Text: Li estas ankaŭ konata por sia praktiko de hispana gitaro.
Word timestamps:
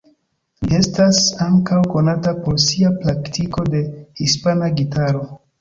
Li 0.69 0.77
estas 0.77 1.19
ankaŭ 1.49 1.77
konata 1.93 2.35
por 2.47 2.57
sia 2.65 2.91
praktiko 3.05 3.67
de 3.77 3.83
hispana 4.23 4.73
gitaro. 4.81 5.27